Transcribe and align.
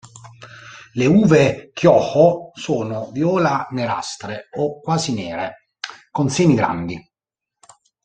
Le 0.99 1.05
uve 1.19 1.69
Kyoho 1.75 2.49
sono 2.55 3.11
viola-nerastre, 3.11 4.49
o 4.57 4.79
quasi 4.79 5.13
nere, 5.13 5.67
con 6.09 6.27
semi 6.27 6.55
grandi. 6.55 6.99